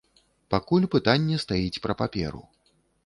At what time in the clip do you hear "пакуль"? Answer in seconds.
0.53-0.87